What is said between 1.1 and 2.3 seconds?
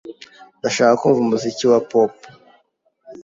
umuziki wa pop.